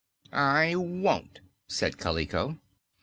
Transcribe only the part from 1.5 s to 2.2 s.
said